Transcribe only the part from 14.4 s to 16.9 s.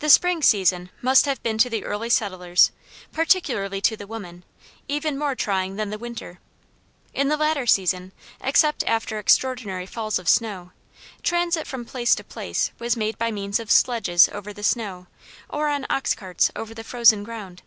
the snow or on ox carts over the